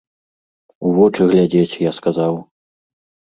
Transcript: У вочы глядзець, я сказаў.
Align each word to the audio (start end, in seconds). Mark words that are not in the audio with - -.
У 0.87 0.93
вочы 0.99 1.27
глядзець, 1.33 1.79
я 1.83 1.91
сказаў. 1.99 2.33